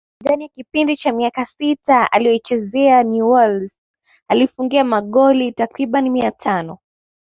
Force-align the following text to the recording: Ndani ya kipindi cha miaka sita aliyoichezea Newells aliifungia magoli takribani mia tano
Ndani 0.21 0.43
ya 0.43 0.49
kipindi 0.55 0.97
cha 0.97 1.11
miaka 1.11 1.45
sita 1.45 2.11
aliyoichezea 2.11 3.03
Newells 3.03 3.71
aliifungia 4.27 4.83
magoli 4.83 5.51
takribani 5.51 6.09
mia 6.09 6.31
tano 6.31 6.79